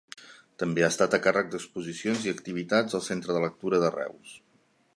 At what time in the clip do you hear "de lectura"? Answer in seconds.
3.37-3.83